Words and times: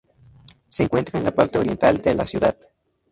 Se 0.67 0.81
encuentra 0.81 1.19
en 1.19 1.25
la 1.25 1.35
parte 1.35 1.59
oriental 1.59 1.99
de 2.01 2.15
la 2.15 2.25
ciudad. 2.25 2.57